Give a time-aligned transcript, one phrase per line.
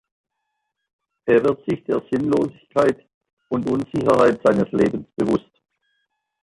[1.27, 3.07] Er wird sich der Sinnlosigkeit
[3.49, 5.51] und Unsicherheit seines Lebens bewusst.